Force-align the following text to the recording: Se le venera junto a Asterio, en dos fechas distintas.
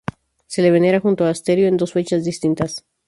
Se 0.47 0.63
le 0.63 0.71
venera 0.71 0.99
junto 0.99 1.25
a 1.25 1.29
Asterio, 1.29 1.67
en 1.67 1.77
dos 1.77 1.93
fechas 1.93 2.25
distintas. 2.25 2.87